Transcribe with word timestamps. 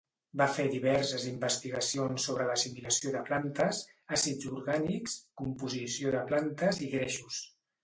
Va 0.41 0.45
fer 0.53 0.63
diverses 0.69 1.25
investigacions 1.31 2.25
sobre 2.29 2.47
l'assimilació 2.53 3.13
de 3.17 3.21
plantes, 3.29 3.83
àcids 4.19 4.49
orgànics, 4.55 5.17
composició 5.45 6.17
de 6.19 6.19
les 6.19 6.29
plantes 6.35 6.85
i 6.89 6.93
greixos. 6.99 7.41